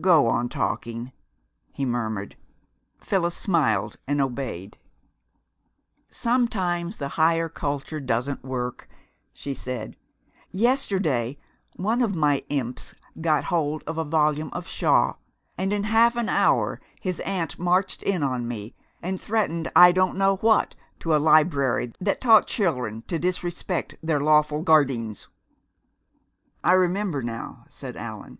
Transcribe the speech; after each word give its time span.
"Go 0.00 0.26
on 0.26 0.48
talking," 0.48 1.12
he 1.70 1.84
murmured. 1.84 2.36
Phyllis 3.02 3.36
smiled 3.36 3.96
and 4.06 4.22
obeyed. 4.22 4.78
"Sometimes 6.06 6.96
the 6.96 7.08
Higher 7.20 7.50
Culture 7.50 8.00
doesn't 8.00 8.42
work," 8.42 8.88
she 9.34 9.52
said. 9.52 9.94
"Yesterday 10.50 11.36
one 11.74 12.00
of 12.00 12.14
my 12.16 12.38
imps 12.48 12.94
got 13.20 13.44
hold 13.44 13.84
of 13.86 13.98
a 13.98 14.04
volume 14.04 14.48
of 14.54 14.66
Shaw, 14.66 15.16
and 15.58 15.74
in 15.74 15.84
half 15.84 16.16
an 16.16 16.30
hour 16.30 16.80
his 17.02 17.20
aunt 17.20 17.58
marched 17.58 18.02
in 18.02 18.22
on 18.22 18.48
me 18.48 18.74
and 19.02 19.20
threatened 19.20 19.70
I 19.76 19.92
don't 19.92 20.16
know 20.16 20.36
what 20.36 20.74
to 21.00 21.14
a 21.14 21.18
library 21.18 21.92
that 22.00 22.22
'taught 22.22 22.46
chilren 22.46 23.02
to 23.08 23.18
disrespect 23.18 23.96
their 24.02 24.22
lawful 24.22 24.62
guardeens.'" 24.62 25.28
"I 26.64 26.72
remember 26.72 27.22
now," 27.22 27.66
said 27.68 27.98
Allan. 27.98 28.38